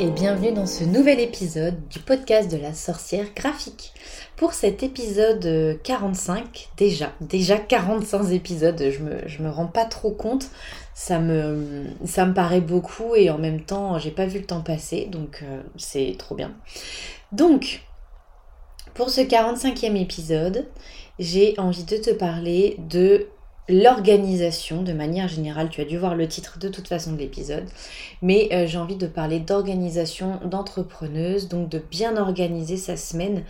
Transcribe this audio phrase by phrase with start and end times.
[0.00, 3.92] et bienvenue dans ce nouvel épisode du podcast de la sorcière graphique.
[4.36, 8.82] Pour cet épisode 45, déjà, déjà 45 épisodes,
[9.26, 10.48] je me, rends pas trop compte,
[10.94, 14.62] ça me, ça me paraît beaucoup et en même temps j'ai pas vu le temps
[14.62, 16.54] passer, donc euh, c'est trop bien.
[17.32, 17.82] Donc,
[18.94, 20.66] pour ce 45e épisode,
[21.18, 23.26] j'ai envie de te parler de
[23.70, 25.68] l'organisation de manière générale.
[25.70, 27.64] Tu as dû voir le titre de toute façon de l'épisode.
[28.22, 33.44] Mais euh, j'ai envie de parler d'organisation d'entrepreneuse, donc de bien organiser sa semaine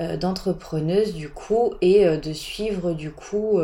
[0.00, 3.60] euh, d'entrepreneuse du coup et euh, de suivre du coup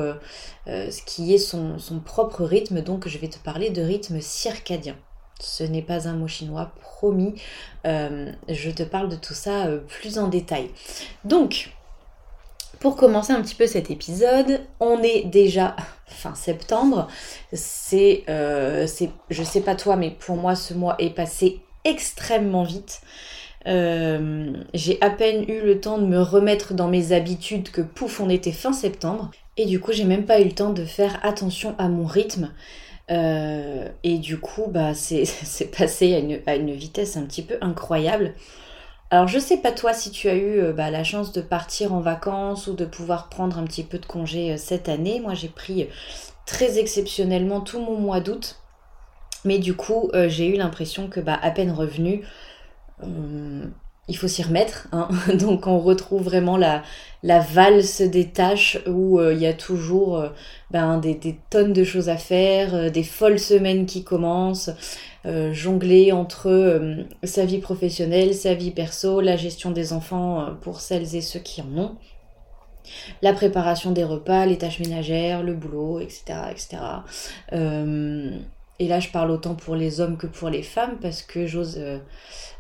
[0.66, 2.82] ce qui est son, son, propre rythme.
[2.82, 4.96] Donc je vais te parler de rythme circadien.
[5.40, 7.34] Ce n'est pas un mot chinois, promis.
[7.84, 10.70] je te parle de tout ça plus en détail.
[11.24, 11.73] Donc,
[12.84, 15.74] pour commencer un petit peu cet épisode, on est déjà
[16.06, 17.09] fin septembre.
[17.55, 22.63] C'est, euh, c'est, je sais pas toi, mais pour moi ce mois est passé extrêmement
[22.63, 23.01] vite.
[23.66, 28.21] Euh, j'ai à peine eu le temps de me remettre dans mes habitudes que pouf,
[28.21, 29.30] on était fin septembre.
[29.57, 32.52] Et du coup, j'ai même pas eu le temps de faire attention à mon rythme.
[33.10, 35.24] Euh, et du coup, bah, c'est,
[35.79, 38.35] passé à une vitesse un petit peu incroyable.
[39.15, 41.95] Alors je sais pas toi si tu as eu euh, bah, la chance de partir
[41.95, 45.20] en vacances ou de pouvoir prendre un petit peu de congé euh, cette année.
[45.20, 45.87] Moi j'ai pris euh,
[46.46, 48.60] très exceptionnellement tout mon mois d'août.
[49.45, 52.26] Mais du coup j'ai eu l'impression que bah, à peine revenu,
[54.09, 54.88] il faut s'y remettre.
[54.90, 55.09] Hein.
[55.35, 56.82] Donc on retrouve vraiment la,
[57.23, 60.24] valse des tâches où il y a toujours
[60.73, 64.70] des, des, tonnes de choses à faire, des folles semaines qui commencent.
[65.26, 70.50] Euh, jongler entre euh, sa vie professionnelle, sa vie perso, la gestion des enfants euh,
[70.50, 71.97] pour celles et ceux qui en ont,
[73.22, 76.25] la préparation des repas, les tâches ménagères, le boulot, etc.
[76.50, 76.82] etc.
[78.80, 81.80] et là, je parle autant pour les hommes que pour les femmes parce que j'ose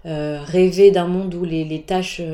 [0.04, 2.22] rêver d'un monde où les, tâches...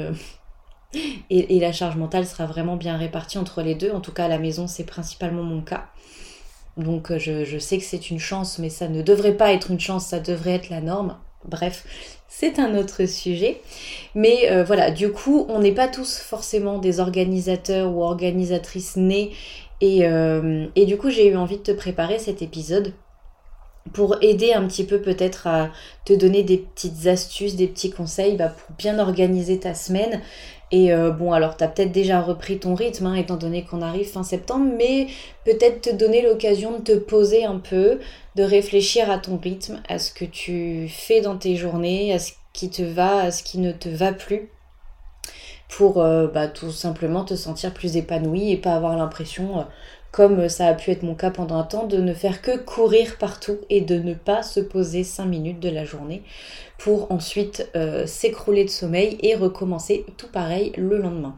[0.92, 3.92] Et, et, la charge mentale sera vraiment bien répartie entre les deux.
[3.92, 5.86] En tout cas, à la maison, c'est principalement mon cas.
[6.76, 9.80] Donc euh, je, sais que c'est une chance, mais ça ne devrait pas être une
[9.80, 11.16] chance, ça devrait être la norme.
[11.44, 11.84] Bref,
[12.28, 13.60] c'est un autre sujet.
[14.14, 19.32] Mais euh, voilà, du coup, on n'est pas tous forcément des organisateurs ou organisatrices nés.
[19.80, 22.92] Et, euh, et du coup, j'ai eu envie de te préparer cet épisode
[23.94, 25.70] pour aider un petit peu peut-être à
[26.04, 30.20] te donner des petites astuces, des petits conseils bah, pour bien organiser ta semaine
[30.72, 33.82] et euh, bon, alors tu as peut-être déjà repris ton rythme, hein, étant donné qu'on
[33.82, 35.08] arrive fin septembre, mais
[35.44, 37.98] peut-être te donner l'occasion de te poser un peu,
[38.36, 42.32] de réfléchir à ton rythme, à ce que tu fais dans tes journées, à ce
[42.52, 44.48] qui te va, à ce qui ne te va plus,
[45.68, 49.64] pour euh, bah, tout simplement te sentir plus épanoui et pas avoir l'impression euh,
[50.10, 53.16] comme ça a pu être mon cas pendant un temps, de ne faire que courir
[53.18, 56.22] partout et de ne pas se poser 5 minutes de la journée
[56.78, 61.36] pour ensuite euh, s'écrouler de sommeil et recommencer tout pareil le lendemain.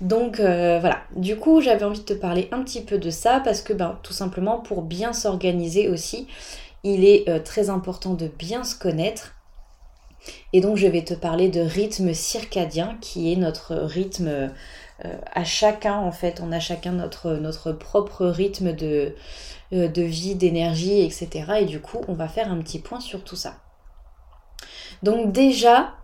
[0.00, 3.40] Donc euh, voilà, du coup j'avais envie de te parler un petit peu de ça
[3.42, 6.26] parce que ben, tout simplement pour bien s'organiser aussi,
[6.82, 9.34] il est euh, très important de bien se connaître.
[10.52, 14.50] Et donc je vais te parler de rythme circadien qui est notre rythme
[15.00, 19.14] à chacun, en fait, on a chacun notre, notre propre rythme de,
[19.72, 21.28] euh, de vie, d'énergie, etc.
[21.60, 23.54] Et du coup, on va faire un petit point sur tout ça.
[25.02, 25.94] Donc déjà,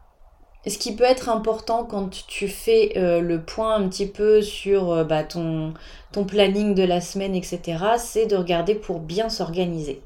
[0.67, 5.05] ce qui peut être important quand tu fais euh, le point un petit peu sur
[5.05, 5.75] bah, ton,
[6.13, 7.61] ton planning de la semaine, etc.,
[7.99, 10.03] c'est de regarder pour bien s'organiser.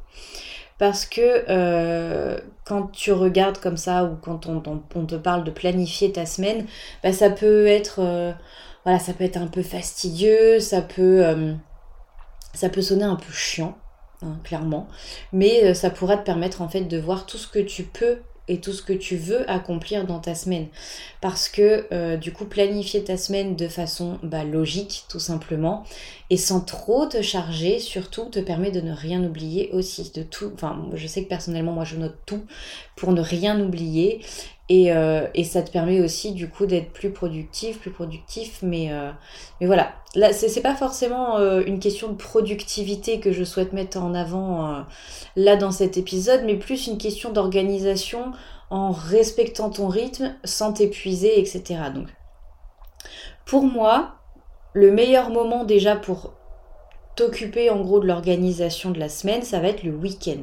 [0.78, 4.60] Parce que quand tu regardes comme ça ou quand on,
[4.94, 6.66] on, te parle de planifier ta semaine,
[7.04, 8.34] bah, ça peut être
[8.84, 11.54] voilà, ça peut être un peu fastidieux, ça peut, euh,
[12.52, 13.76] ça peut sonner un peu chiant,
[14.22, 14.88] hein, clairement,
[15.32, 18.18] mais euh, ça pourra te permettre en fait de voir tout ce que tu peux
[18.46, 20.66] et tout ce que tu veux accomplir dans ta semaine.
[21.20, 25.84] Parce que euh, du coup, planifier ta semaine de façon bah, logique, tout simplement,
[26.30, 30.12] et sans trop te charger, surtout, te permet de ne rien oublier aussi.
[30.14, 32.44] De tout, enfin, je sais que personnellement, moi, je note tout
[32.96, 34.20] pour ne rien oublier.
[34.70, 38.60] Et, euh, et, ça te permet aussi du coup d'être plus productif, plus productif.
[38.62, 39.10] Mais, euh,
[39.60, 44.14] voilà, là c'est pas forcément euh, une question de productivité que je souhaite mettre en
[44.14, 44.84] avant
[45.36, 48.32] là dans cet épisode, mais plus une question d'organisation
[48.70, 51.62] en respectant ton rythme sans t'épuiser, etc.
[51.94, 52.08] Donc
[53.44, 54.14] pour moi,
[54.72, 56.32] le meilleur moment déjà pour
[57.16, 60.42] t'occuper en gros de l'organisation de la semaine, ça va être le week-end.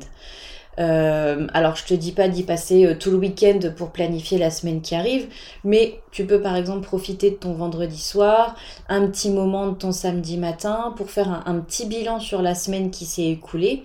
[0.81, 4.50] Euh, alors je te dis pas d'y passer euh, tout le week-end pour planifier la
[4.50, 5.28] semaine qui arrive,
[5.63, 8.56] mais tu peux par exemple profiter de ton vendredi soir,
[8.89, 12.89] un petit moment de ton samedi matin pour faire un, petit bilan sur la semaine
[12.89, 13.83] qui s'est écoulée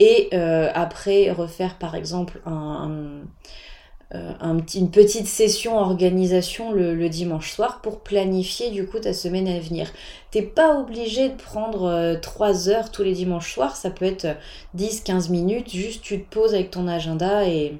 [0.00, 3.20] et euh, après refaire par exemple un,
[4.12, 9.90] une petite session organisation le, dimanche soir pour planifier du coup ta semaine à venir.
[10.30, 14.26] T'es pas obligé de prendre 3 heures tous les dimanches soirs, ça peut être
[14.76, 17.76] 10-15 minutes, juste tu te poses avec ton agenda et,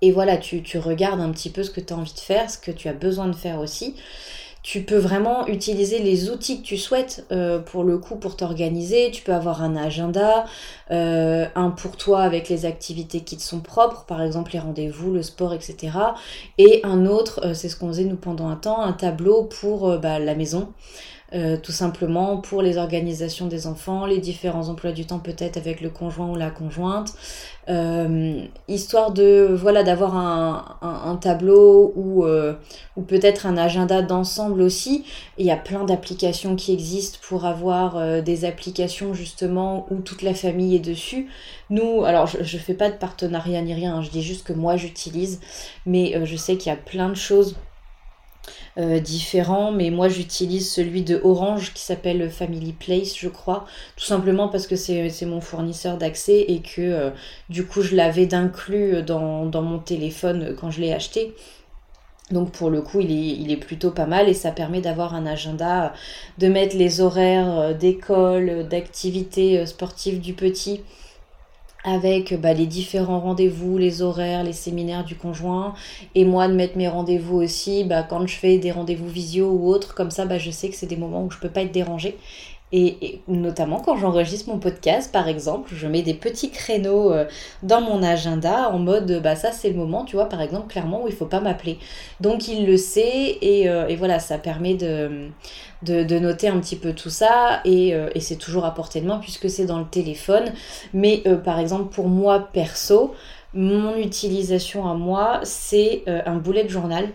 [0.00, 2.48] et voilà, tu, tu regardes un petit peu ce que tu as envie de faire,
[2.48, 3.96] ce que tu as besoin de faire aussi
[4.66, 9.12] tu peux vraiment utiliser les outils que tu souhaites euh, pour le coup pour t'organiser.
[9.12, 10.44] Tu peux avoir un agenda,
[10.90, 15.12] euh, un pour toi avec les activités qui te sont propres, par exemple les rendez-vous,
[15.12, 15.96] le sport, etc.
[16.58, 19.98] Et un autre, euh, c'est ce qu'on faisait nous pendant un temps, un tableau pour
[19.98, 20.72] bah, la maison.
[21.34, 25.80] Euh, tout simplement pour les organisations des enfants, les différents emplois du temps peut-être avec
[25.80, 27.14] le conjoint ou la conjointe,
[27.68, 32.54] euh, histoire de voilà d'avoir un, tableau ou, euh,
[32.96, 35.04] ou peut-être un agenda d'ensemble aussi.
[35.36, 40.34] Il y a plein d'applications qui existent pour avoir des applications justement où toute la
[40.34, 41.28] famille est dessus.
[41.70, 44.52] Nous, alors je, ne fais pas de partenariat ni rien, hein, je dis juste que
[44.52, 45.40] moi j'utilise,
[45.86, 47.56] mais je sais qu'il y a plein de choses
[48.78, 53.64] euh, différents, mais moi j'utilise celui de Orange qui s'appelle Family Place, je crois,
[53.96, 57.10] tout simplement parce que c'est mon fournisseur d'accès et que euh,
[57.48, 61.34] du coup je l'avais d'inclus dans, mon téléphone quand je l'ai acheté.
[62.32, 65.14] Donc pour le coup, il est, il est, plutôt pas mal et ça permet d'avoir
[65.14, 65.92] un agenda,
[66.38, 70.82] de mettre les horaires euh, d'école, d'activités sportives du petit
[71.86, 75.72] avec bah, les différents rendez-vous, les horaires, les séminaires du conjoint,
[76.14, 79.68] et moi de mettre mes rendez-vous aussi, bah, quand je fais des rendez-vous visio ou
[79.68, 81.72] autres, comme ça bah, je sais que c'est des moments où je peux pas être
[81.72, 82.18] dérangée.
[82.72, 87.24] Et, notamment quand j'enregistre mon podcast, par exemple, je mets des petits créneaux euh,
[87.62, 91.04] dans mon agenda en mode, bah ça c'est le moment, tu vois, par exemple, clairement
[91.04, 91.78] où il faut pas m'appeler.
[92.20, 95.30] Donc il le sait et, euh, voilà, ça permet de,
[96.18, 99.48] noter un petit peu tout ça euh, et, c'est toujours à portée de main puisque
[99.48, 100.52] c'est dans le téléphone.
[100.92, 103.14] Mais par exemple pour moi perso,
[103.54, 107.08] mon utilisation à moi c'est un boulet de journal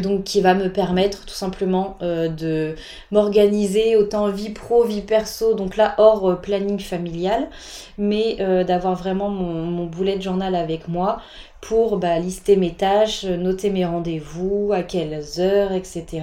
[0.00, 2.74] donc qui va me permettre tout simplement de
[3.10, 7.48] m'organiser autant vie pro, vie perso, donc là hors planning familial,
[7.96, 11.20] mais d'avoir vraiment mon, boulet de journal avec moi
[11.60, 16.22] pour bah, lister mes tâches, noter mes rendez-vous, à quelles heures, etc.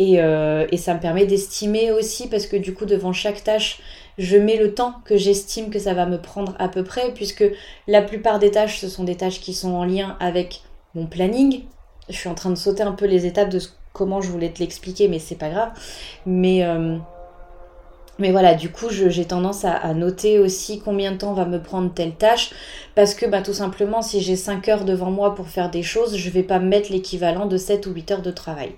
[0.00, 3.80] Euh, et, ça me permet d'estimer aussi, parce que du coup, devant chaque tâche,
[4.18, 7.44] je mets le temps que j'estime que ça va me prendre à peu près, puisque
[7.86, 10.62] la plupart des tâches, ce sont des tâches qui sont en lien avec
[10.94, 11.62] mon planning.
[12.08, 13.60] Je suis en train de sauter un peu les étapes de
[13.92, 15.70] comment je voulais te l'expliquer, mais c'est pas grave.
[16.26, 16.98] Mais, euh,
[18.18, 22.14] voilà, du coup, j'ai tendance à, noter aussi combien de temps va me prendre telle
[22.14, 22.50] tâche,
[22.94, 26.16] parce que bah, tout simplement, si j'ai 5 heures devant moi pour faire des choses,
[26.16, 28.74] je vais pas mettre l'équivalent de 7 ou 8 heures de travail.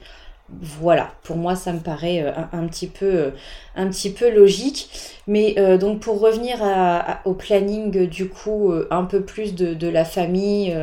[0.61, 3.31] Voilà, pour moi ça me paraît euh, un, petit, peu, euh,
[3.77, 4.89] un petit peu logique.
[5.29, 6.59] Mais euh, donc pour revenir
[7.25, 10.77] au planning du coup un peu plus de, la famille,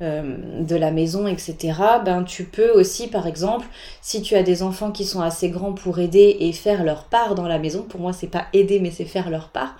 [0.00, 1.56] de la maison, etc.
[2.04, 3.66] Ben tu peux aussi par exemple,
[4.02, 7.34] si tu as des enfants qui sont assez grands pour aider et faire leur part
[7.34, 9.76] dans la maison, pour moi c'est pas aider mais c'est faire leur part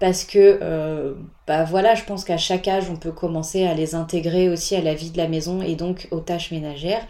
[0.00, 1.14] parce que euh,
[1.46, 4.80] bah voilà, je pense qu'à chaque âge, on peut commencer à les intégrer aussi à
[4.80, 7.04] la vie de la maison et donc aux tâches ménagères.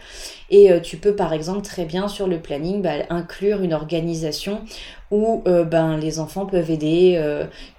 [0.49, 4.61] Et euh, tu peux par exemple très bien sur le planning bah, inclure une organisation
[5.11, 7.19] où euh, ben, les enfants peuvent aider.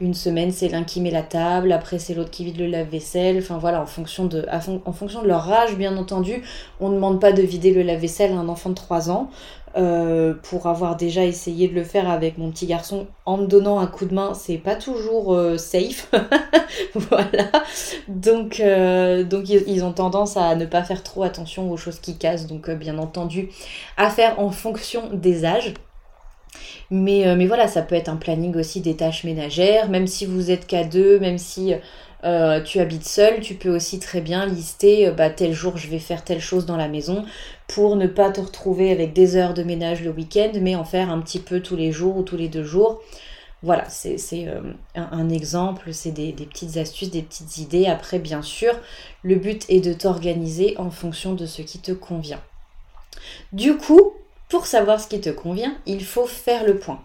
[0.01, 3.39] une semaine, c'est l'un qui met la table, après c'est l'autre qui vide le lave-vaisselle.
[3.39, 4.47] Enfin voilà, en fonction, de,
[5.27, 6.43] leur âge, bien entendu,
[6.81, 9.31] on ne demande pas de vider le lave-vaisselle à un enfant de 3 ans.
[9.77, 13.79] Euh, pour avoir déjà essayé de le faire avec mon petit garçon en me donnant
[13.79, 16.11] un coup de main, c'est pas toujours euh, safe.
[16.95, 17.53] voilà.
[18.27, 22.49] Euh, donc ils, ont tendance à ne pas faire trop attention aux choses qui cassent.
[22.49, 23.51] Donc, bien entendu,
[23.97, 25.75] à faire en fonction des âges.
[26.91, 30.51] Mais, mais voilà, ça peut être un planning aussi des tâches ménagères, même si vous
[30.51, 31.75] êtes qu'à deux, même si
[32.25, 35.89] euh, tu habites seul, tu peux aussi très bien lister euh, bah, tel jour je
[35.89, 37.25] vais faire telle chose dans la maison
[37.67, 41.11] pour ne pas te retrouver avec des heures de ménage le week-end, mais en faire
[41.11, 43.01] un petit peu tous les jours ou tous les deux jours.
[43.63, 44.17] Voilà, c'est
[44.49, 44.61] euh,
[44.95, 47.87] un, exemple, c'est des, petites astuces, des petites idées.
[47.87, 48.73] Après, bien sûr,
[49.23, 52.41] le but est de t'organiser en fonction de ce qui te convient.
[53.53, 54.15] Du coup,
[54.51, 57.03] pour savoir ce qui te convient, il faut faire le point.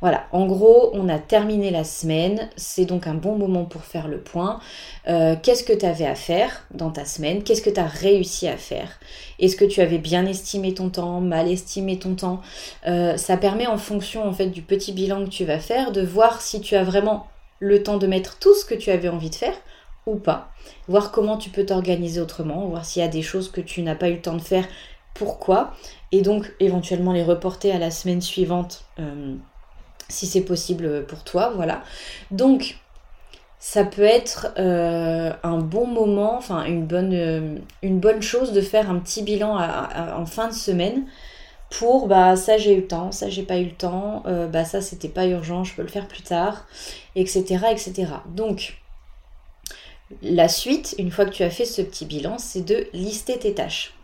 [0.00, 4.08] Voilà, en gros, on a terminé la semaine, c'est donc un bon moment pour faire
[4.08, 4.58] le point.
[5.08, 7.42] Euh, qu'est-ce que tu avais à faire dans ta semaine?
[7.42, 8.98] Qu'est-ce que tu as réussi à faire?
[9.38, 12.40] Est-ce que tu avais bien estimé ton temps, mal estimé ton temps?
[12.86, 16.00] Euh, Ça permet en fonction en fait du petit bilan que tu vas faire de
[16.00, 17.26] voir si tu as vraiment
[17.58, 19.56] le temps de mettre tout ce que tu avais envie de faire
[20.06, 20.48] ou pas.
[20.88, 23.96] Voir comment tu peux t'organiser autrement, voir s'il y a des choses que tu n'as
[23.96, 24.66] pas eu le temps de faire,
[25.12, 25.72] pourquoi,
[26.12, 28.84] et donc éventuellement les reporter à la semaine suivante.
[28.98, 29.34] Euh,
[30.08, 31.84] si c'est possible pour toi, voilà.
[32.32, 32.78] Donc,
[33.60, 38.60] ça peut être euh, un bon moment, enfin une bonne, euh, une bonne chose de
[38.60, 41.04] faire un petit bilan en fin de semaine
[41.70, 44.80] pour bah ça j'ai eu le temps, ça j'ai pas eu le temps, bah ça
[44.80, 46.66] c'était pas urgent, je peux le faire plus tard,
[47.14, 47.66] etc.
[47.70, 48.06] etc.
[48.34, 48.80] Donc
[50.22, 53.54] la suite, une fois que tu as fait ce petit bilan, c'est de lister tes
[53.54, 53.94] tâches.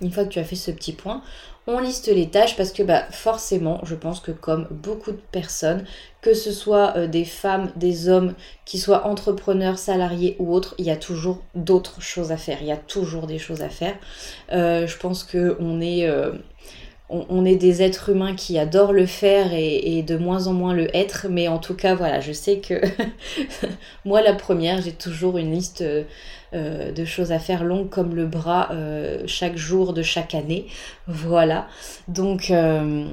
[0.00, 1.22] Une fois que tu as fait ce petit point,
[1.66, 5.84] on liste les tâches parce que bah, forcément, je pense que comme beaucoup de personnes,
[6.20, 8.34] que ce soit euh, des femmes, des hommes,
[8.64, 12.58] qui soient entrepreneurs, salariés ou autres, il y a toujours d'autres choses à faire.
[12.60, 13.96] Il y a toujours des choses à faire.
[14.52, 16.08] Euh, je pense qu'on est...
[16.08, 16.32] Euh,
[17.08, 20.94] on, est des êtres humains qui adorent le faire et, de moins en moins le
[20.96, 22.80] être, mais en tout cas, voilà, je sais que
[24.04, 25.84] moi, la première, j'ai toujours une liste
[26.54, 30.66] euh, de choses à faire longue comme le bras euh, chaque jour de chaque année.
[31.06, 31.68] Voilà.
[32.08, 32.50] Donc.
[32.50, 33.06] Euh,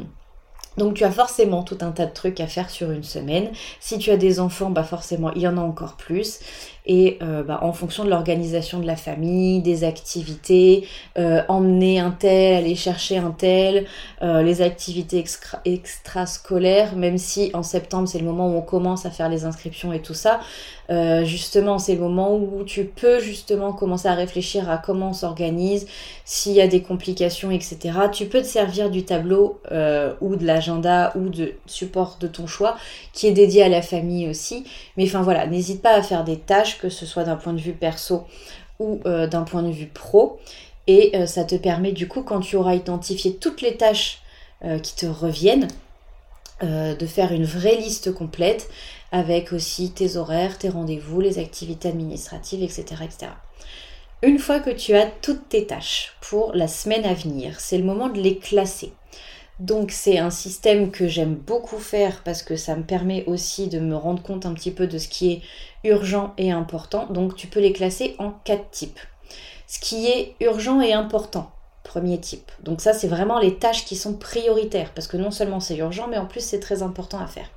[0.76, 3.50] donc tu as forcément tout un tas de trucs à faire sur une semaine.
[3.80, 6.40] Si tu as des enfants, bah forcément il y en a encore plus
[6.86, 10.86] et euh, bah, en fonction de l'organisation de la famille, des activités,
[11.18, 13.86] euh, emmener un tel, aller chercher un tel,
[14.22, 19.06] euh, les activités extra extrascolaires, même si en septembre c'est le moment où on commence
[19.06, 20.42] à faire les inscriptions et tout ça,
[21.24, 25.88] justement c'est le moment où tu peux justement commencer à réfléchir à comment on s'organise,
[26.26, 27.78] s'il y a des complications, etc.
[28.12, 29.60] Tu peux te servir du tableau
[30.22, 32.76] ou de l'agenda ou de support de ton choix
[33.14, 34.66] qui est dédié à la famille aussi.
[34.98, 37.60] Mais enfin voilà, n'hésite pas à faire des tâches que ce soit d'un point de
[37.60, 38.26] vue perso
[38.80, 40.40] ou euh, d'un point de vue pro.
[40.88, 44.22] Et euh, ça te permet du coup, quand tu auras identifié toutes les tâches
[44.64, 45.68] euh, qui te reviennent,
[46.62, 48.70] de faire une vraie liste complète
[49.12, 53.32] avec aussi tes horaires, tes rendez-vous, les activités administratives, etc., etc.
[54.22, 57.84] Une fois que tu as toutes tes tâches pour la semaine à venir, c'est le
[57.84, 58.94] moment de les classer.
[59.60, 63.80] Donc c'est un système que j'aime beaucoup faire parce que ça me permet aussi de
[63.80, 65.42] me rendre compte un petit peu de ce qui est
[65.84, 67.06] urgent et important.
[67.08, 69.00] Donc tu peux les classer en quatre types.
[69.68, 71.52] Ce qui est urgent et important,
[71.84, 72.52] premier type.
[72.64, 76.08] Donc ça c'est vraiment les tâches qui sont prioritaires parce que non seulement c'est urgent
[76.08, 77.50] mais en plus c'est très important à faire.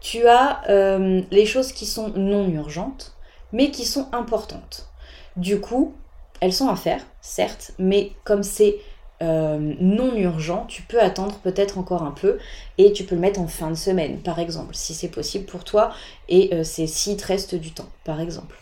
[0.00, 3.14] Tu as euh, les choses qui sont non urgentes
[3.52, 4.88] mais qui sont importantes.
[5.36, 5.94] Du coup,
[6.40, 8.78] elles sont à faire, certes, mais comme c'est
[9.22, 12.38] euh, non urgent, tu peux attendre peut-être encore un peu
[12.78, 15.62] et tu peux le mettre en fin de semaine, par exemple, si c'est possible pour
[15.62, 15.92] toi
[16.30, 18.56] et euh, c'est s'il te reste du temps, par exemple.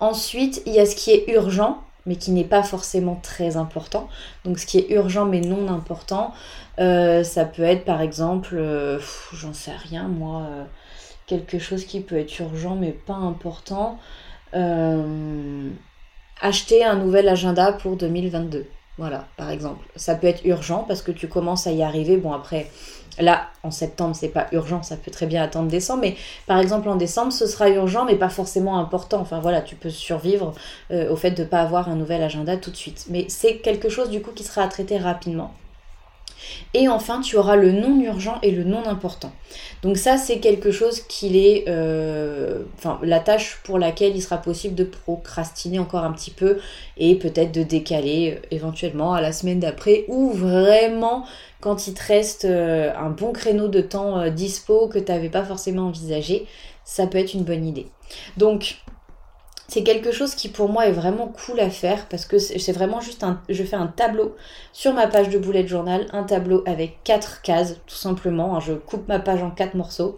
[0.00, 4.08] Ensuite, il y a ce qui est urgent, mais qui n'est pas forcément très important.
[4.44, 6.34] Donc ce qui est urgent mais non important,
[6.78, 8.58] euh, ça peut être par exemple,
[9.32, 10.46] j'en sais rien moi,
[11.26, 13.98] quelque chose qui peut être urgent mais pas important.
[16.40, 18.66] acheter un nouvel agenda pour 2022
[18.98, 19.86] voilà, par exemple.
[19.96, 22.16] Ça peut être urgent parce que tu commences à y arriver.
[22.16, 22.68] Bon, après,
[23.20, 26.00] là, en septembre, c'est pas urgent, ça peut très bien attendre décembre.
[26.02, 29.20] Mais par exemple, en décembre, ce sera urgent, mais pas forcément important.
[29.20, 30.52] Enfin, voilà, tu peux survivre
[30.90, 33.06] euh, au fait de ne pas avoir un nouvel agenda tout de suite.
[33.08, 35.54] Mais c'est quelque chose, du coup, qui sera à traiter rapidement.
[36.74, 39.32] Et enfin, tu auras le non urgent et le non important.
[39.82, 41.64] Donc ça, c'est quelque chose qu'il est...
[41.68, 42.62] Euh,
[43.02, 46.58] la tâche pour laquelle il sera possible de procrastiner encore un petit peu
[46.96, 51.24] et peut-être de décaler euh, éventuellement à la semaine d'après ou vraiment
[51.60, 55.44] quand il te reste euh, un bon créneau de temps dispo que tu n'avais pas
[55.44, 56.46] forcément envisagé,
[56.84, 57.86] ça peut être une bonne idée.
[58.36, 58.78] Donc,
[59.68, 63.00] c'est quelque chose qui pour moi est vraiment cool à faire parce que c'est vraiment
[63.00, 63.42] juste un.
[63.50, 64.34] Je fais un tableau
[64.72, 68.56] sur ma page de bullet journal, un tableau avec quatre cases tout simplement.
[68.56, 70.16] Hein, je coupe ma page en quatre morceaux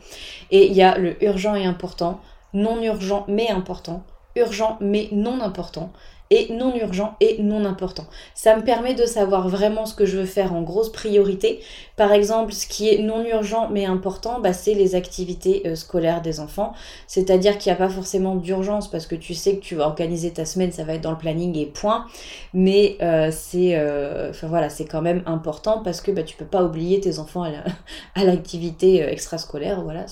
[0.53, 2.21] et il y a le urgent et important,
[2.55, 4.05] non urgent mais important,
[4.37, 5.93] urgent mais non important
[6.31, 8.07] et non urgent et non important.
[8.35, 11.61] Ça me permet de savoir vraiment ce que je veux faire en grosse priorité.
[11.97, 16.23] Par exemple, ce qui est non urgent mais important, bah, c'est les activités euh, scolaires
[16.23, 16.73] des enfants.
[17.09, 20.31] C'est-à-dire qu'il n'y a pas forcément d'urgence parce que tu sais que tu vas organiser
[20.31, 22.07] ta semaine, ça va être dans le planning et point.
[22.55, 26.63] Mais euh, c'est euh, voilà, c'est quand même important parce que bah, tu peux pas
[26.63, 29.83] oublier tes enfants à l'activité extrascolaire.
[29.83, 30.07] Voilà,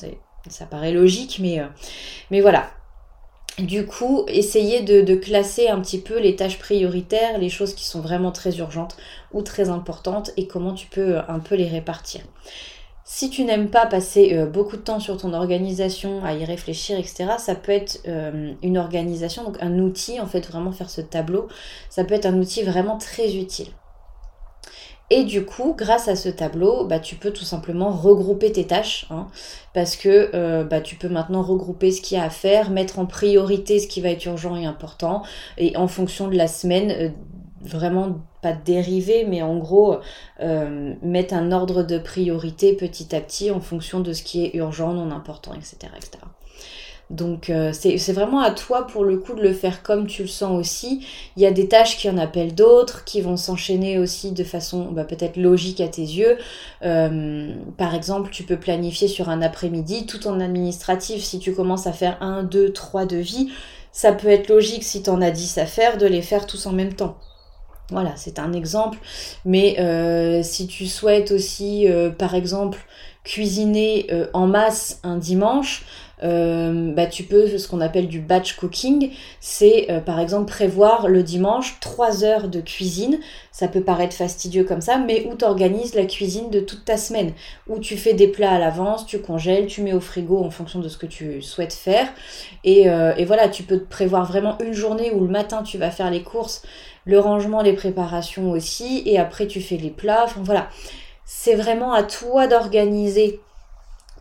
[0.49, 1.63] ça paraît logique, mais,
[2.31, 2.71] mais voilà,
[3.59, 8.01] du coup, essayer de, classer un petit peu les tâches prioritaires, les choses qui sont
[8.01, 8.97] vraiment très urgentes
[9.33, 12.21] ou très importantes et comment tu peux euh, un peu les répartir.
[13.05, 16.99] Si tu n'aimes pas passer euh, beaucoup de temps sur ton organisation, à y réfléchir,
[16.99, 21.01] etc., ça peut être euh, une organisation, donc un outil, en fait, vraiment faire ce
[21.01, 21.49] tableau,
[21.91, 23.69] ça peut être un outil vraiment très utile.
[25.11, 29.07] Et du coup, grâce à ce tableau, bah, tu peux tout simplement regrouper tes tâches,
[29.11, 29.27] hein,
[29.73, 32.99] parce que euh, bah, tu peux maintenant regrouper ce qu'il y a à faire, mettre
[32.99, 35.23] en priorité ce qui va être urgent et important,
[35.57, 37.09] et en fonction de la semaine, euh,
[37.63, 39.97] vraiment pas dériver, mais en gros,
[40.41, 44.55] euh, mettre un ordre de priorité petit à petit en fonction de ce qui est
[44.57, 45.91] urgent, non important, etc.
[45.97, 46.19] etc.
[47.11, 50.29] Donc euh, c'est vraiment à toi pour le coup de le faire comme tu le
[50.29, 51.07] sens aussi.
[51.37, 54.93] Il y a des tâches qui en appellent d'autres, qui vont s'enchaîner aussi de façon
[54.93, 56.37] bah, peut-être logique à tes yeux.
[56.85, 61.25] Euh, par exemple, tu peux planifier sur un après-midi tout en administratif.
[61.25, 63.51] Si tu commences à faire un, deux, trois devis,
[63.91, 66.67] ça peut être logique si tu en as 10 à faire de les faire tous
[66.67, 67.17] en même temps.
[67.91, 68.99] Voilà, c'est un exemple.
[69.47, 71.87] Mais euh, si tu souhaites aussi,
[72.19, 72.79] par exemple,
[73.25, 75.87] cuisiner en masse un dimanche,
[76.23, 79.11] euh, bah, tu peux ce qu'on appelle du batch cooking.
[79.41, 83.19] C'est euh, par exemple prévoir le dimanche 3 heures de cuisine.
[83.53, 86.97] Ça peut paraître fastidieux comme ça, mais où tu organises la cuisine de toute ta
[86.97, 87.33] semaine.
[87.69, 90.81] Où tu fais des plats à l'avance, tu congèles, tu mets au frigo en fonction
[90.81, 92.09] de ce que tu souhaites faire.
[92.65, 95.79] Et, euh, et voilà, tu peux te prévoir vraiment une journée où le matin tu
[95.79, 96.63] vas faire les courses,
[97.05, 100.25] le rangement, les préparations aussi, et après tu fais les plats.
[100.25, 100.69] Enfin voilà.
[101.25, 103.41] C'est vraiment à toi d'organiser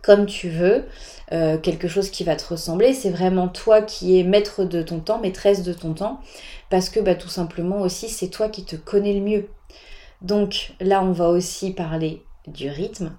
[0.01, 0.86] comme tu veux.
[1.34, 2.93] Euh, quelque chose qui va te ressembler.
[2.93, 6.22] C'est vraiment toi qui es maître de ton temps, maîtresse de ton temps,
[6.69, 9.50] parce que bah, tout simplement aussi c'est toi qui te connais le mieux.
[10.22, 13.12] Donc là on va aussi parler du rythme.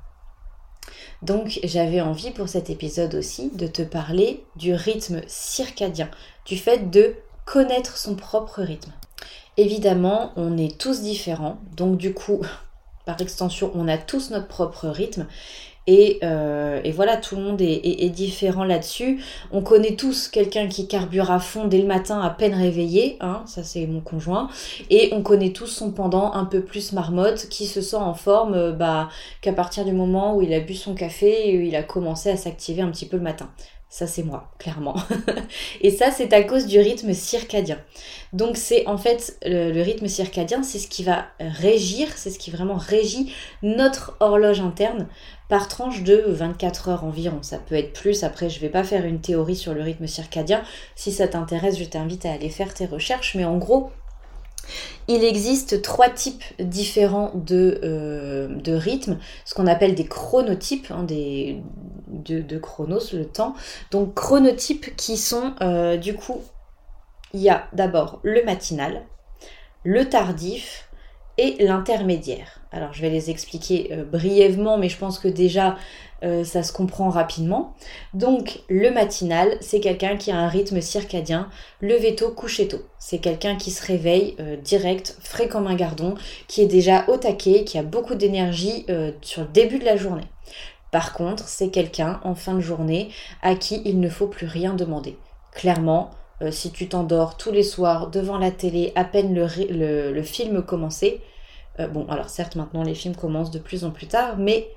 [1.21, 6.09] Donc j'avais envie pour cet épisode aussi de te parler du rythme circadien,
[6.47, 8.93] du fait de connaître son propre rythme.
[9.59, 12.41] Évidemment, on est tous différents, donc du coup,
[13.05, 15.27] par extension, on a tous notre propre rythme.
[15.89, 19.23] Euh, et, voilà, tout le monde est, différent là-dessus.
[19.53, 23.43] On connaît tous quelqu'un qui carbure à fond dès le matin, à peine réveillé, hein,
[23.47, 24.49] ça c'est mon conjoint.
[24.91, 28.55] Et on connaît tous son pendant un peu plus marmotte, qui se sent en forme
[28.55, 29.09] euh, bah,
[29.41, 32.31] qu'à partir du moment où il a bu son café et où il a commencé
[32.31, 33.51] à s'activer un petit peu le matin.
[33.91, 34.97] Ça, c'est moi, clairement.
[35.81, 37.79] et ça, c'est à cause du rythme circadien.
[38.35, 42.51] Donc, c'est en fait le, rythme circadien, c'est ce qui va régir, c'est ce qui
[42.51, 45.09] vraiment régit notre horloge interne
[45.49, 47.39] par tranche de 24 heures environ.
[47.43, 48.25] Ça peut être plus.
[48.25, 50.63] Après, je vais pas faire une théorie sur le rythme circadien.
[50.95, 53.35] Si ça t'intéresse, je t'invite à aller faire tes recherches.
[53.35, 53.91] Mais en gros,
[55.09, 61.63] il existe trois types différents de, euh, rythmes, ce qu'on appelle des chronotypes, hein, des,
[62.09, 63.55] de, chronos, le temps.
[63.91, 66.43] Donc chronotypes qui sont euh, du coup,
[67.33, 69.03] il y a d'abord le matinal,
[69.85, 70.88] le tardif
[71.39, 72.61] et l'intermédiaire.
[72.73, 75.77] Alors je vais les expliquer euh, brièvement, mais je pense que déjà
[76.23, 77.75] euh, ça se comprend rapidement.
[78.13, 81.49] Donc le matinal, c'est quelqu'un qui a un rythme circadien,
[81.81, 82.83] levé tôt, couché tôt.
[82.99, 86.15] C'est quelqu'un qui se réveille euh, direct, frais comme un gardon,
[86.49, 88.85] qui est déjà au taquet, qui a beaucoup d'énergie
[89.23, 90.27] sur le début de la journée.
[90.91, 93.11] Par contre, c'est quelqu'un en fin de journée
[93.43, 95.17] à qui il ne faut plus rien demander.
[95.53, 96.11] Clairement,
[96.51, 101.21] si tu t'endors tous les soirs devant la télé, à peine le, film commencé,
[101.79, 104.69] bon alors certes maintenant les films commencent de plus en plus tard, mais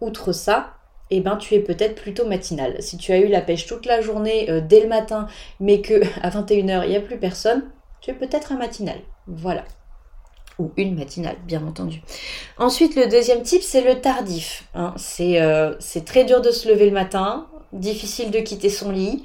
[0.00, 0.74] outre ça,
[1.14, 2.76] eh ben tu es peut-être plutôt matinal.
[2.80, 5.26] Si tu as eu la pêche toute la journée euh, dès le matin,
[5.60, 7.70] mais que à 21h il n'y a plus personne,
[8.00, 8.98] tu es peut-être un matinal.
[9.26, 9.64] Voilà.
[10.58, 12.02] Ou une matinale, bien entendu.
[12.58, 14.68] Ensuite, le deuxième type, c'est le tardif.
[14.74, 14.94] Hein.
[15.20, 19.22] Euh, c'est très dur de se lever le matin, difficile de quitter son lit.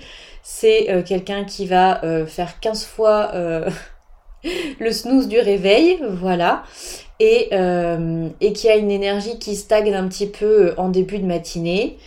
[0.50, 3.32] C'est euh, quelqu'un qui va faire 15 fois
[4.80, 6.64] le snooze du réveil, voilà
[7.20, 11.26] et, euh, et qui a une énergie qui stagne un petit peu en début de
[11.26, 11.98] matinée,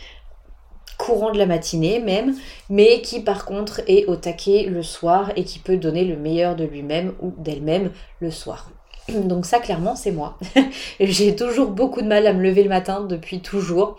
[0.99, 2.37] courant de la matinée même,
[2.69, 6.57] mais qui par contre est au taquet le soir et qui peut donner le meilleur
[6.57, 8.71] de lui-même ou d'elle-même le soir.
[9.09, 10.39] Donc ça clairement c'est moi.
[11.01, 13.99] j'ai toujours beaucoup de mal à me lever le matin depuis toujours.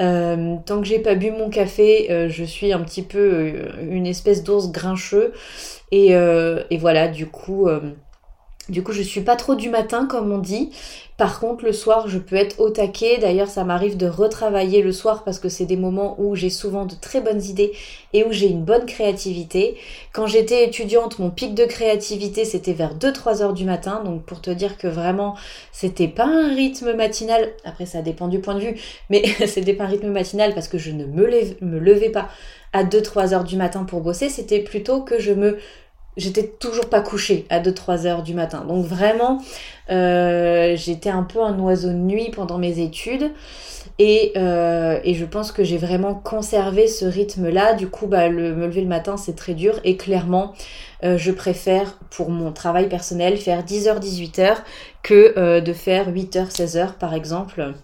[0.00, 4.06] Euh, tant que j'ai pas bu mon café, euh, je suis un petit peu une
[4.06, 5.32] espèce d'ours grincheux.
[5.90, 6.12] Et,
[6.70, 7.68] et, voilà, du coup,
[8.68, 10.70] du coup, je suis pas trop du matin, comme on dit.
[11.16, 13.18] Par contre, le soir, je peux être au taquet.
[13.18, 16.86] D'ailleurs, ça m'arrive de retravailler le soir parce que c'est des moments où j'ai souvent
[16.86, 17.72] de très bonnes idées
[18.12, 19.76] et où j'ai une bonne créativité.
[20.12, 24.02] Quand j'étais étudiante, mon pic de créativité, c'était vers 2-3 heures du matin.
[24.04, 25.34] Donc, pour te dire que vraiment,
[25.72, 27.52] c'était pas un rythme matinal.
[27.64, 30.78] Après, ça dépend du point de vue, mais c'était pas un rythme matinal parce que
[30.78, 31.28] je ne me,
[31.60, 32.28] me levais pas
[32.72, 34.28] à 2-3 heures du matin pour bosser.
[34.28, 35.58] C'était plutôt que je me
[36.16, 38.64] j'étais toujours pas couchée à 2-3 heures du matin.
[38.66, 39.40] Donc vraiment,
[39.90, 43.30] euh, j'étais un peu un oiseau de nuit pendant mes études.
[43.98, 47.74] Et, euh, et je pense que j'ai vraiment conservé ce rythme-là.
[47.74, 49.80] Du coup, bah, me lever le matin, c'est très dur.
[49.84, 50.54] Et clairement,
[51.04, 54.56] euh, je préfère, pour mon travail personnel, faire 10h-18h
[55.02, 57.74] que de faire 8h-16h, par exemple.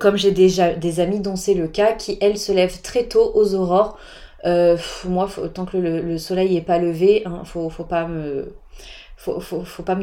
[0.00, 3.30] comme j'ai déjà des amis dont c'est le cas, qui, elles, se lèvent très tôt
[3.34, 3.98] aux aurores
[4.46, 4.76] euh,
[5.06, 8.52] moi, tant que le, soleil n'est pas levé, hein, faut, faut pas me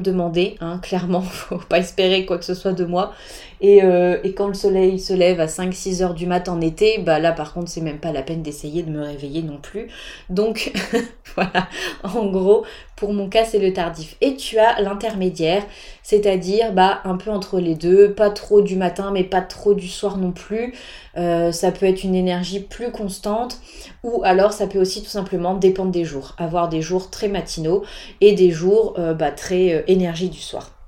[0.01, 3.13] demander, hein, clairement, faut pas espérer quoi que ce soit de moi.
[3.61, 6.97] Et, euh, et quand le soleil se lève à 5-6 heures du mat en été,
[6.97, 9.87] bah là par contre c'est même pas la peine d'essayer de me réveiller non plus.
[10.29, 10.73] Donc
[11.35, 11.69] voilà,
[12.03, 14.17] en gros, pour mon cas c'est le tardif.
[14.19, 15.63] Et tu as l'intermédiaire,
[16.01, 19.87] c'est-à-dire bah un peu entre les deux, pas trop du matin mais pas trop du
[19.87, 20.73] soir non plus.
[21.17, 23.59] Euh, ça peut être une énergie plus constante
[24.03, 26.33] ou alors ça peut aussi tout simplement dépendre des jours.
[26.39, 27.83] Avoir des jours très matinaux
[28.21, 30.80] et des jours euh, bah, très énergie du soir.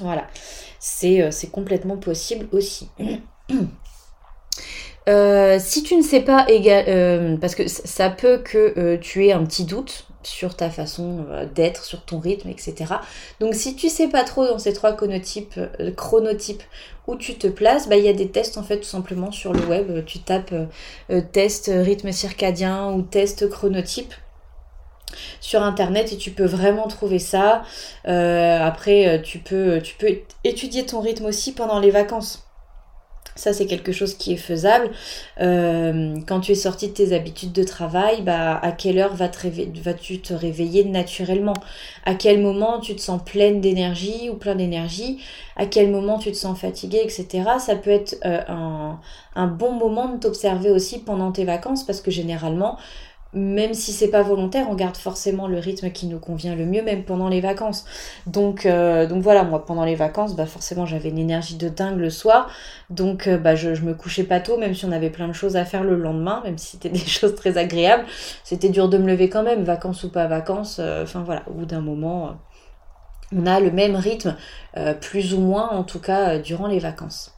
[0.00, 0.26] Voilà,
[0.78, 2.88] c'est complètement possible aussi.
[5.58, 6.46] si tu ne sais pas,
[7.40, 12.04] parce que ça peut que tu aies un petit doute sur ta façon d'être, sur
[12.04, 12.94] ton rythme, etc.
[13.40, 15.58] Donc si tu sais pas trop dans ces trois chronotypes,
[17.08, 19.52] où tu te places, bah, il y a des tests en fait tout simplement sur
[19.52, 20.04] le web.
[20.04, 20.66] Tu tapes euh,
[21.10, 24.12] euh, test rythme circadien ou test chronotype
[25.40, 27.62] sur internet et tu peux vraiment trouver ça.
[28.06, 30.08] Euh, après, tu peux, tu peux
[30.44, 32.48] étudier ton rythme aussi pendant les vacances.
[33.38, 34.90] Ça, c'est quelque chose qui est faisable.
[35.40, 40.20] Euh, quand tu es sorti de tes habitudes de travail, bah, à quelle heure vas-tu
[40.20, 41.54] te réveiller naturellement?
[42.04, 45.22] À quel moment tu te sens pleine d'énergie ou plein d'énergie?
[45.54, 47.44] À quel moment tu te sens fatigué, etc.
[47.60, 48.40] Ça peut être euh,
[49.36, 52.76] un bon moment de t'observer aussi pendant tes vacances parce que généralement,
[53.34, 56.82] même si c'est pas volontaire, on garde forcément le rythme qui nous convient le mieux,
[56.82, 57.84] même pendant les vacances.
[58.26, 61.98] Donc, euh, donc voilà, moi pendant les vacances, bah forcément j'avais une énergie de dingue
[61.98, 62.48] le soir,
[62.88, 65.56] donc euh, bah je, me couchais pas tôt, même si on avait plein de choses
[65.56, 68.04] à faire le lendemain, même si c'était des choses très agréables,
[68.44, 70.78] c'était dur de me lever quand même, vacances ou pas vacances.
[70.80, 72.38] Euh, enfin voilà, au bout d'un moment,
[73.36, 74.36] on a le même rythme,
[75.02, 77.37] plus ou moins en tout cas durant les vacances.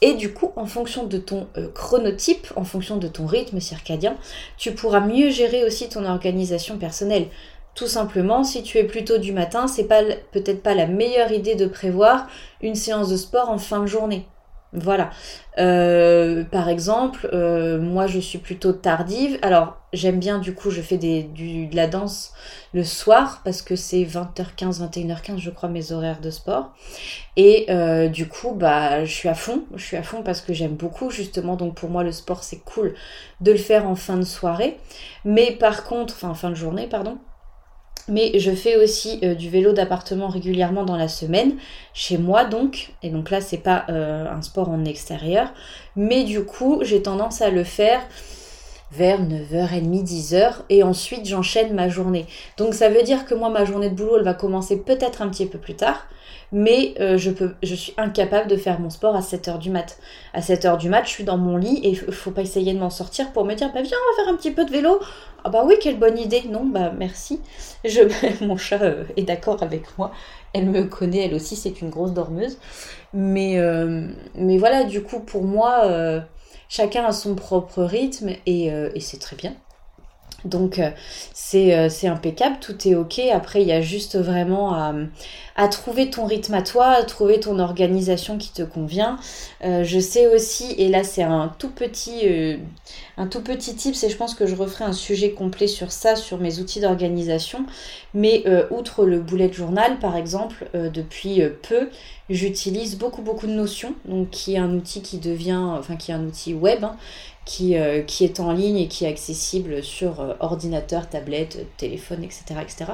[0.00, 4.16] Et du coup, en fonction de ton euh, chronotype, en fonction de ton rythme circadien,
[4.56, 7.26] tu pourras mieux gérer aussi ton organisation personnelle.
[7.74, 11.66] Tout simplement, si tu es plutôt du matin, c'est peut-être pas la meilleure idée de
[11.66, 12.26] prévoir
[12.60, 14.26] une séance de sport en fin de journée.
[14.74, 15.10] Voilà.
[15.58, 19.38] Euh, par exemple, euh, moi je suis plutôt tardive.
[19.40, 22.34] Alors j'aime bien du coup, je fais de la danse
[22.74, 26.74] le soir parce que c'est 20h15, 21h15 je crois mes horaires de sport.
[27.36, 29.64] Et euh, du coup, bah je suis à fond.
[29.74, 31.56] Je suis à fond parce que j'aime beaucoup justement.
[31.56, 32.94] Donc pour moi le sport c'est cool
[33.40, 34.78] de le faire en fin de soirée.
[35.24, 37.18] Mais par contre, enfin fin de journée, pardon.
[38.08, 41.54] Mais je fais aussi euh, du vélo d'appartement régulièrement dans la semaine,
[41.92, 42.92] chez moi donc.
[43.02, 45.52] Et donc là, c'est pas euh, un sport en extérieur.
[45.94, 48.00] Mais du coup, j'ai tendance à le faire
[48.90, 50.52] vers 9h30, 10h.
[50.70, 52.26] Et ensuite, j'enchaîne ma journée.
[52.56, 55.28] Donc ça veut dire que moi, ma journée de boulot, elle va commencer peut-être un
[55.28, 56.06] petit peu plus tard
[56.52, 59.98] mais euh, je, suis incapable de faire mon sport à 7h du mat.
[60.32, 62.78] À 7h du mat, je suis dans mon lit et il faut pas essayer de
[62.78, 64.98] m'en sortir pour me dire bah viens, on va faire un petit peu de vélo.
[65.44, 66.42] Ah bah oui, quelle bonne idée.
[66.48, 67.40] Non, bah merci.
[67.84, 68.00] Je,
[68.44, 70.12] mon chat euh, est d'accord avec moi.
[70.54, 72.58] Elle me connaît, elle aussi, c'est une grosse dormeuse.
[73.12, 76.22] Mais, euh, voilà, du coup, pour moi,
[76.68, 79.54] chacun a son propre rythme et c'est très bien.
[80.44, 80.90] Donc euh,
[81.54, 83.18] euh, c'est impeccable, tout est ok.
[83.32, 84.74] Après, il y a juste vraiment
[85.56, 89.18] à, trouver ton rythme à toi, à trouver ton organisation qui te convient.
[89.64, 92.22] Euh, je sais aussi, et là c'est un tout petit
[93.18, 96.16] un tout petit tip, c'est je pense que je referai un sujet complet sur ça,
[96.16, 97.66] sur mes outils d'organisation.
[98.14, 101.90] Mais outre le bullet journal, par exemple, depuis peu,
[102.30, 106.14] j'utilise beaucoup beaucoup de notions, donc qui est un outil qui devient, enfin qui est
[106.14, 106.84] un outil web.
[106.84, 106.96] Hein,
[107.60, 112.44] euh, qui, est en ligne et qui est accessible sur euh, ordinateur, tablette, téléphone, etc.
[112.62, 112.92] etc.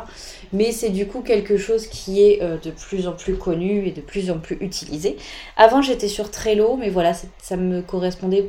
[0.53, 3.91] Mais c'est du coup quelque chose qui est euh, de plus en plus connu et
[3.91, 5.17] de plus en plus utilisé.
[5.57, 8.49] Avant j'étais sur Trello, mais voilà, ça me correspondait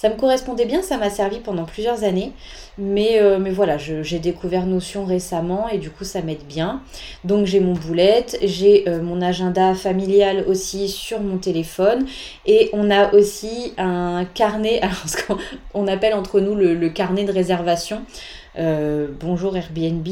[0.00, 2.32] ça me correspondait bien, ça m'a servi pendant plusieurs années.
[2.78, 6.80] Mais, euh, mais voilà, j'ai découvert Notion récemment et du coup ça m'aide bien.
[7.24, 12.06] Donc j'ai mon boulette, j'ai euh, mon agenda familial aussi sur mon téléphone
[12.46, 17.32] et on a aussi un carnet, alors ce qu'on appelle entre nous le carnet de
[17.32, 18.00] réservation.
[18.60, 20.06] Euh, bonjour Airbnb,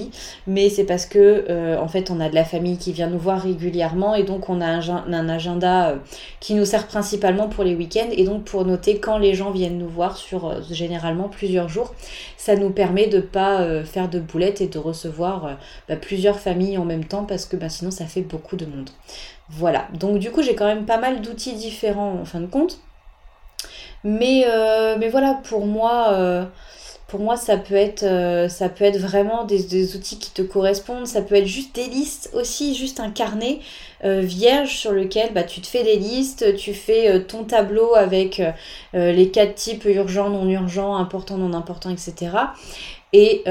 [0.47, 3.19] mais c'est parce que euh, en fait on a de la famille qui vient nous
[3.19, 5.97] voir régulièrement et donc on a un, agenda euh,
[6.41, 9.77] qui nous sert principalement pour les week-ends et donc pour noter quand les gens viennent
[9.77, 11.95] nous voir sur généralement plusieurs jours.
[12.39, 16.87] Ça nous permet de pas faire de boulettes et de recevoir bah, plusieurs familles en
[16.87, 18.89] même temps parce que bah, sinon ça fait beaucoup de monde.
[19.51, 22.81] Voilà, donc du coup j'ai quand même pas mal d'outils différents en fin de compte.
[24.05, 24.47] Mais,
[24.99, 26.49] mais voilà, pour moi,
[27.09, 28.49] pour moi, ça peut être, euh,
[28.99, 31.07] vraiment des, outils qui te correspondent.
[31.07, 33.61] Ça peut être juste des listes aussi, juste un carnet
[34.05, 37.95] euh, vierge sur lequel bah, tu te fais des listes, tu fais euh, ton tableau
[37.95, 38.43] avec
[38.93, 42.29] les quatre types urgents, non urgents, importants, non importants, etc.
[43.15, 43.43] Et,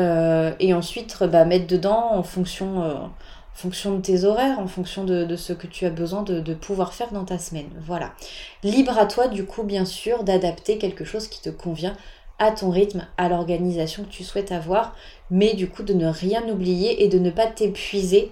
[0.74, 3.10] ensuite bah, mettre dedans en fonction
[3.58, 7.12] fonction de tes horaires, en fonction de, ce que tu as besoin de, pouvoir faire
[7.12, 7.70] dans ta semaine.
[7.82, 8.14] Voilà.
[8.62, 11.98] Libre à toi, du coup, bien sûr, d'adapter quelque chose qui te convient
[12.40, 14.96] à ton rythme, à l'organisation que tu souhaites avoir,
[15.32, 18.32] mais du coup de ne rien oublier et de ne pas t'épuiser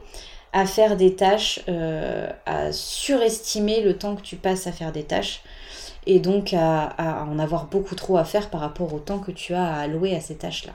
[0.54, 5.04] à faire des tâches, euh, à surestimer le temps que tu passes à faire des
[5.04, 5.41] tâches
[6.06, 9.54] et donc à, en avoir beaucoup trop à faire par rapport au temps que tu
[9.54, 10.74] as à allouer à ces tâches-là.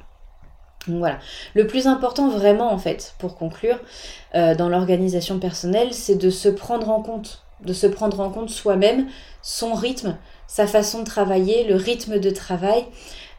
[0.87, 1.19] Donc voilà.
[1.55, 3.79] Le plus important vraiment en fait, pour conclure,
[4.35, 8.51] euh, dans l'organisation personnelle, c'est de se prendre en compte, de se prendre en compte
[8.51, 9.07] soi-même,
[9.43, 10.17] son rythme,
[10.51, 12.85] sa façon de travailler, le rythme de travail,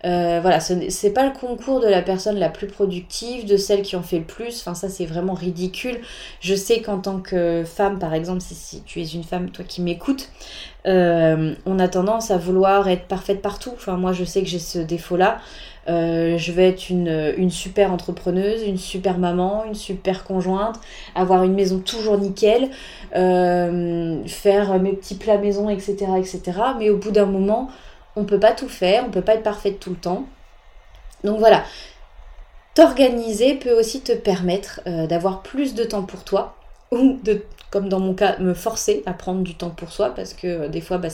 [0.06, 3.82] euh, voilà, ce n'est pas le concours de la personne la plus productive, de celle
[3.82, 4.62] qui en fait le plus.
[4.62, 6.00] Enfin, ça, c'est vraiment ridicule.
[6.40, 9.82] Je sais qu'en tant que femme, par exemple, si, tu es une femme, toi qui
[9.82, 10.30] m'écoutes,
[10.88, 13.72] euh, on a tendance à vouloir être parfaite partout.
[13.76, 15.40] Enfin, moi, je sais que j'ai ce défaut-là.
[15.88, 20.80] Euh, je vais être une, super entrepreneuse, une super maman, une super conjointe,
[21.16, 22.70] avoir une maison toujours nickel,
[23.12, 26.42] faire mes petits plats maison, etc., etc.
[26.78, 27.70] Mais au bout d'un moment,
[28.16, 30.26] on peut pas tout faire, on peut pas être parfaite tout le temps.
[31.24, 31.64] Donc voilà,
[32.74, 36.56] t'organiser peut aussi te permettre euh, d'avoir plus de temps pour toi
[36.92, 40.34] ou de comme dans mon cas me forcer à prendre du temps pour soi parce
[40.34, 41.08] que euh, des fois bah,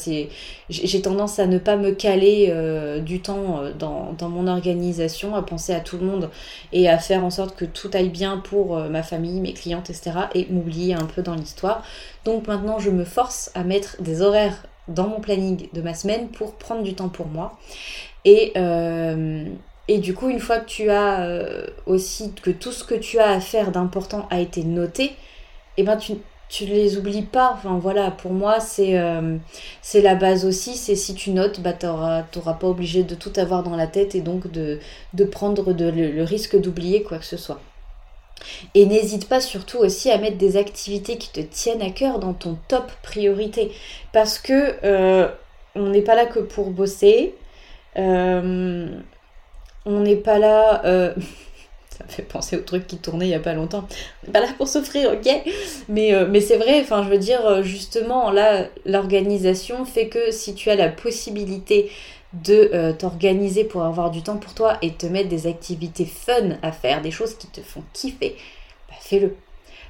[0.70, 5.42] j'ai tendance à ne pas me caler euh, du temps dans, dans, mon organisation à
[5.44, 6.30] penser à tout le monde
[6.74, 10.12] et à faire en sorte que tout aille bien pour ma famille mes clientes etc
[10.36, 11.84] et m'oublier un peu dans l'histoire
[12.26, 16.30] donc maintenant je me force à mettre des horaires dans mon planning de ma semaine
[16.30, 17.58] pour prendre du temps pour moi.
[18.26, 19.46] Et, euh,
[19.88, 23.20] et du coup, une fois que tu as euh, aussi, que tout ce que tu
[23.20, 26.14] as à faire d'important a été noté, et eh ben tu,
[26.50, 27.52] tu les oublies pas.
[27.54, 29.38] Enfin voilà, pour moi, c'est euh,
[29.82, 30.76] c'est la base aussi.
[30.76, 34.16] C'est si tu notes, bah, tu n'auras pas obligé de tout avoir dans la tête
[34.16, 34.80] et donc de,
[35.32, 37.60] prendre le risque d'oublier quoi que ce soit.
[38.76, 42.34] Et n'hésite pas surtout aussi à mettre des activités qui te tiennent à cœur dans
[42.34, 43.72] ton top priorité.
[44.14, 45.28] Parce que euh,
[45.76, 47.36] on n'est pas là que pour bosser.
[47.98, 48.88] Euh,
[49.86, 51.14] on n'est pas là.
[52.00, 53.88] Euh, ça fait penser au truc qui tournait il n'y a pas longtemps.
[54.32, 55.30] Pas là pour s'offrir, ok?
[55.90, 60.70] Mais, mais c'est vrai, enfin je veux dire, justement, là, l'organisation fait que si tu
[60.70, 61.90] as la possibilité
[62.34, 66.58] de euh, t'organiser pour avoir du temps pour toi et te mettre des activités fun
[66.62, 68.36] à faire, des choses qui te font kiffer,
[68.90, 69.36] bah, fais-le.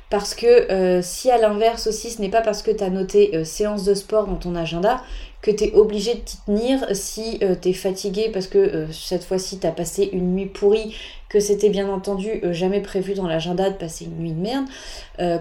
[0.09, 3.35] Parce que euh, si à l'inverse aussi, ce n'est pas parce que tu as noté
[3.35, 5.03] euh, séance de sport dans ton agenda
[5.41, 8.91] que tu es obligé de t'y tenir si euh, tu es fatigué parce que euh,
[8.91, 10.95] cette fois-ci tu as passé une nuit pourrie,
[11.29, 14.65] que c'était bien entendu euh, jamais prévu dans l'agenda de passer une nuit de merde.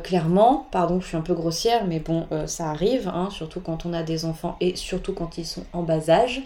[0.03, 3.93] clairement, pardon, je suis un peu grossière, mais bon, ça arrive, hein, surtout quand on
[3.93, 6.43] a des enfants et surtout quand ils sont en bas âge.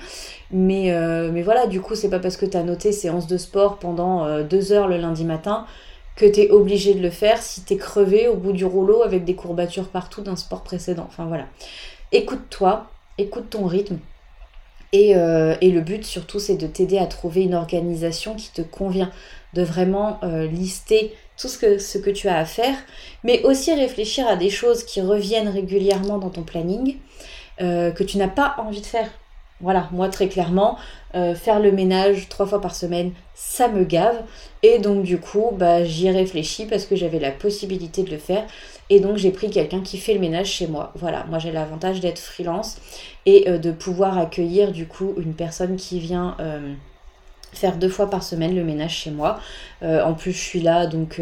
[0.50, 0.92] Mais,
[1.33, 4.42] mais voilà, du coup, c'est pas parce que tu as noté séance de sport pendant
[4.42, 5.64] deux heures le lundi matin
[6.20, 9.03] que tu es obligé de le faire si tu es crevé au bout du rouleau
[9.03, 11.07] avec des courbatures partout d'un sport précédent.
[11.09, 11.46] Enfin voilà.
[12.12, 13.98] Écoute-toi, écoute ton rythme.
[14.94, 19.11] Euh, et, le but surtout, c'est de t'aider à trouver une organisation qui te convient,
[19.55, 22.74] de vraiment euh, lister tout ce que, ce que tu as à faire,
[23.24, 26.96] mais aussi réfléchir à des choses qui reviennent régulièrement dans ton planning,
[27.61, 29.09] euh, que tu n'as pas envie de faire.
[29.61, 30.79] Voilà, moi très clairement,
[31.12, 34.22] faire le ménage trois fois par semaine, ça me gave.
[34.62, 38.46] Et donc du coup, bah, j'y réfléchis parce que j'avais la possibilité de le faire.
[38.90, 40.92] Et donc j'ai pris quelqu'un qui fait le ménage chez moi.
[40.96, 42.76] Voilà, moi j'ai l'avantage d'être freelance
[43.24, 46.74] et euh, de pouvoir accueillir du coup une personne qui vient euh,
[47.53, 49.38] faire deux fois par semaine le ménage chez moi.
[49.85, 51.20] Euh, en plus je suis là donc,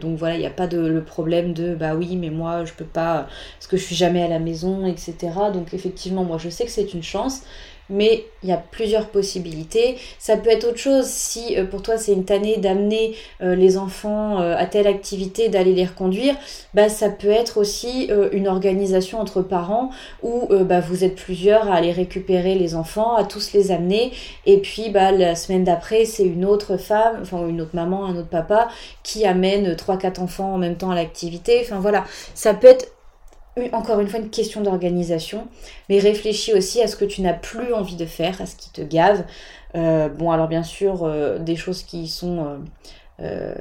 [0.00, 2.74] donc voilà, il n'y a pas de, le problème de bah oui mais moi je
[2.74, 3.26] peux pas
[3.58, 5.14] parce que je suis jamais à la maison etc.
[5.54, 7.42] Donc effectivement moi je sais que c'est une chance
[7.88, 9.96] mais il y a plusieurs possibilités.
[10.18, 13.76] Ça peut être autre chose si euh, pour toi c'est une tannée d'amener euh, les
[13.78, 16.34] enfants euh, à telle activité, d'aller les reconduire.
[16.74, 19.90] Bah, ça peut être aussi une organisation entre parents
[20.22, 24.12] où bah, vous êtes plusieurs à aller récupérer les enfants, à tous les amener.
[24.44, 28.16] Et puis bah, la semaine d'après, c'est une autre femme, enfin une autre maman, un
[28.16, 28.68] autre papa
[29.02, 31.60] qui amène 3-4 enfants en même temps à l'activité.
[31.62, 32.95] Enfin voilà, ça peut être
[33.72, 35.48] encore une fois une question d'organisation,
[35.88, 38.70] mais réfléchis aussi à ce que tu n'as plus envie de faire, à ce qui
[38.70, 39.24] te gave.
[39.74, 42.58] Euh, bon, alors bien sûr, euh, des choses qui sont,
[43.20, 43.54] euh,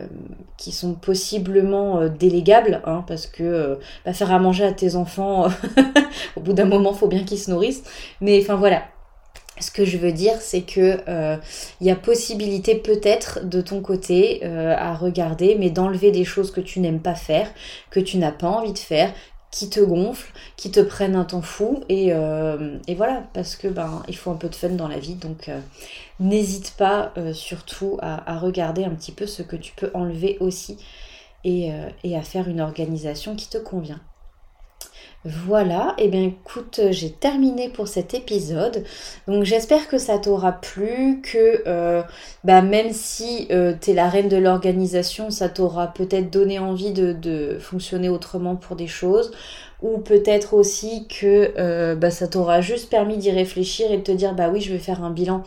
[0.57, 5.47] qui sont possiblement délégables, hein, parce que bah, faire à manger à tes enfants,
[6.35, 7.83] au bout d'un moment, faut bien qu'ils se nourrissent.
[8.21, 8.83] Mais enfin voilà.
[9.61, 10.97] Ce que je veux dire, c'est que
[11.79, 16.59] il y a possibilité peut-être de ton côté à regarder, mais d'enlever des choses que
[16.59, 17.47] tu n'aimes pas faire,
[17.89, 19.13] que tu n'as pas envie de faire,
[19.55, 21.81] qui te gonflent, qui te prennent un temps fou.
[21.87, 25.15] Et, euh, voilà, parce que ben il faut un peu de fun dans la vie.
[25.15, 25.61] Donc euh,
[26.19, 30.77] n'hésite pas euh, surtout à, regarder un petit peu ce que tu peux enlever aussi.
[31.45, 31.71] et,
[32.03, 34.01] et à faire une organisation qui te convient.
[35.27, 38.83] Voilà, et eh bien écoute, j'ai terminé pour cet épisode.
[39.27, 42.03] Donc j'espère que ça t'aura plu, que euh,
[42.43, 46.91] bah, même si euh, tu es la reine de l'organisation, ça t'aura peut-être donné envie
[46.91, 49.31] de, fonctionner autrement pour des choses.
[49.81, 54.11] Ou peut-être aussi que euh, bah, ça t'aura juste permis d'y réfléchir et de te
[54.11, 55.43] dire bah oui je vais faire un bilan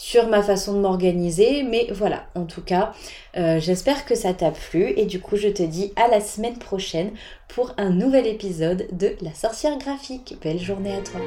[0.00, 1.62] sur ma façon de m'organiser.
[1.62, 2.92] Mais voilà, en tout cas,
[3.36, 4.94] euh, j'espère que ça t'a plu.
[4.96, 7.10] Et du coup, je te dis à la semaine prochaine
[7.48, 10.36] pour un nouvel épisode de La sorcière graphique.
[10.42, 11.20] Belle journée à toi.